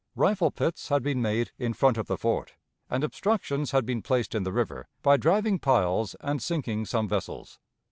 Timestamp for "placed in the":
4.01-4.51